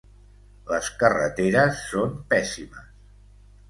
[0.71, 2.95] Les carreteres són pèssimes.